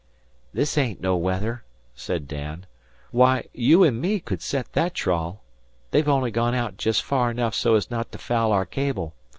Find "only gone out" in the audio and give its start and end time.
6.09-6.75